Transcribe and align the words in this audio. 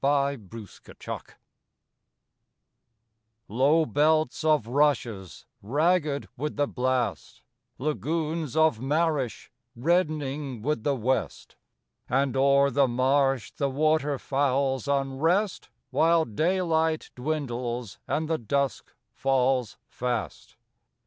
PRÆTERITA 0.03 1.21
I 1.31 1.35
Low 3.47 3.85
belts 3.85 4.43
of 4.43 4.65
rushes 4.65 5.45
ragged 5.61 6.27
with 6.35 6.55
the 6.55 6.67
blast; 6.67 7.43
Lagoons 7.77 8.55
of 8.57 8.79
marish 8.81 9.51
reddening 9.75 10.63
with 10.63 10.81
the 10.83 10.95
west; 10.95 11.55
And 12.09 12.35
o'er 12.35 12.71
the 12.71 12.87
marsh 12.87 13.51
the 13.51 13.69
water 13.69 14.17
fowl's 14.17 14.87
unrest 14.87 15.69
While 15.91 16.25
daylight 16.25 17.11
dwindles 17.13 17.99
and 18.07 18.27
the 18.27 18.39
dusk 18.39 18.95
falls 19.13 19.77
fast. 19.87 20.55